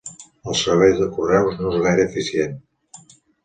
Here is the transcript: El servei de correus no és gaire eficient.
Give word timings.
El 0.53 0.57
servei 0.61 0.93
de 1.03 1.11
correus 1.19 1.61
no 1.61 1.69
és 1.77 1.87
gaire 1.87 2.09
eficient. 2.13 2.61